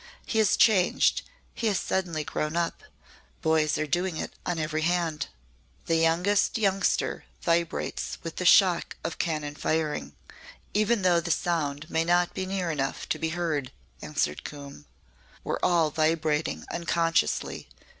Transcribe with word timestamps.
He 0.25 0.39
has 0.39 0.57
changed 0.57 1.21
he 1.53 1.67
has 1.67 1.77
suddenly 1.79 2.23
grown 2.23 2.55
up. 2.57 2.81
Boys 3.43 3.77
are 3.77 3.85
doing 3.85 4.17
it 4.17 4.33
on 4.47 4.57
every 4.57 4.81
hand." 4.81 5.27
"The 5.85 5.95
youngest 5.97 6.57
youngster 6.57 7.25
vibrates 7.43 8.17
with 8.23 8.37
the 8.37 8.43
shock 8.45 8.95
of 9.03 9.19
cannon 9.19 9.53
firing, 9.53 10.15
even 10.73 11.03
though 11.03 11.19
the 11.19 11.29
sound 11.29 11.87
may 11.91 12.03
not 12.03 12.33
be 12.33 12.47
near 12.47 12.71
enough 12.71 13.07
to 13.09 13.19
be 13.19 13.29
heard," 13.29 13.71
answered 14.01 14.43
Coombe. 14.43 14.85
"We're 15.43 15.59
all 15.61 15.91
vibrating 15.91 16.65
unconsciously. 16.71 17.67